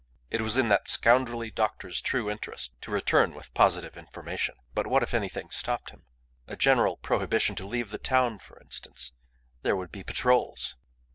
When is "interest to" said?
2.27-2.89